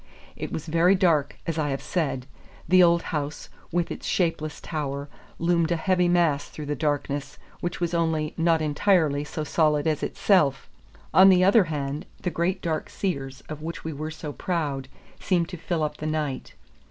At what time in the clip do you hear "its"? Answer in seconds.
3.91-4.07